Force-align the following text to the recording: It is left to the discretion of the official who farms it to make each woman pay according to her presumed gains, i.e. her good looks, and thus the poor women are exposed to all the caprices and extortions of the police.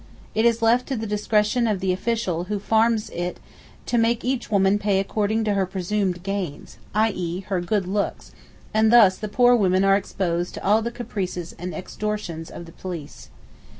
It 0.33 0.45
is 0.45 0.63
left 0.63 0.87
to 0.87 0.95
the 0.97 1.05
discretion 1.05 1.67
of 1.67 1.79
the 1.79 1.93
official 1.93 2.45
who 2.45 2.57
farms 2.57 3.11
it 3.11 3.39
to 3.85 3.99
make 3.99 4.25
each 4.25 4.49
woman 4.49 4.79
pay 4.79 4.99
according 4.99 5.43
to 5.43 5.53
her 5.53 5.67
presumed 5.67 6.23
gains, 6.23 6.79
i.e. 6.95 7.41
her 7.41 7.61
good 7.61 7.85
looks, 7.87 8.31
and 8.73 8.91
thus 8.91 9.19
the 9.19 9.27
poor 9.29 9.55
women 9.55 9.83
are 9.83 9.95
exposed 9.95 10.55
to 10.55 10.63
all 10.65 10.81
the 10.81 10.89
caprices 10.89 11.53
and 11.59 11.75
extortions 11.75 12.49
of 12.49 12.65
the 12.65 12.71
police. 12.71 13.29